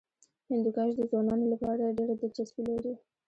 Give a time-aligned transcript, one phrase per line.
[0.49, 2.93] هندوکش د ځوانانو لپاره ډېره دلچسپي لري.